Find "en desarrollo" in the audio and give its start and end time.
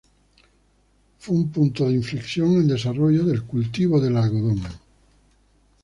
2.53-3.23